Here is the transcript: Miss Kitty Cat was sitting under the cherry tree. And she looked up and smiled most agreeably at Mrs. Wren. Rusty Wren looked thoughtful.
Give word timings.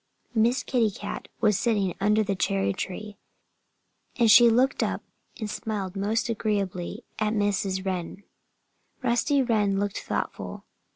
Miss 0.33 0.63
Kitty 0.63 0.89
Cat 0.89 1.27
was 1.41 1.59
sitting 1.59 1.93
under 2.01 2.23
the 2.23 2.35
cherry 2.35 2.73
tree. 2.73 3.19
And 4.15 4.31
she 4.31 4.49
looked 4.49 4.81
up 4.81 5.03
and 5.39 5.47
smiled 5.47 5.95
most 5.95 6.27
agreeably 6.27 7.03
at 7.19 7.33
Mrs. 7.35 7.85
Wren. 7.85 8.23
Rusty 9.03 9.43
Wren 9.43 9.79
looked 9.79 9.99
thoughtful. 9.99 10.65